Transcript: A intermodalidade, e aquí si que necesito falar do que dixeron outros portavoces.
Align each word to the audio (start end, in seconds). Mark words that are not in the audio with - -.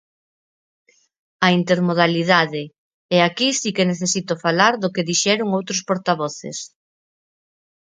A 1.45 1.47
intermodalidade, 1.59 2.61
e 3.15 3.17
aquí 3.27 3.49
si 3.59 3.69
que 3.75 3.89
necesito 3.91 4.33
falar 4.45 4.73
do 4.81 4.91
que 4.93 5.07
dixeron 5.09 5.47
outros 5.59 5.79
portavoces. 5.89 6.57